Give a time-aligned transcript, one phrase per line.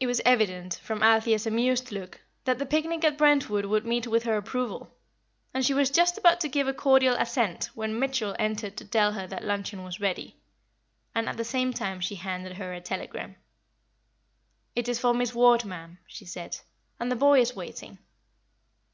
[0.00, 4.22] It was evident, from Althea's amused look, that the picnic at Brentwood would meet with
[4.22, 4.90] her approval,
[5.52, 9.12] and she was just about to give a cordial assent when Mitchell entered to tell
[9.12, 10.38] her that luncheon was ready;
[11.14, 13.36] and at the same time she handed her a telegram.
[14.74, 16.56] "It is for Miss Ward, ma'am," she said;
[16.98, 17.98] "and the boy is waiting."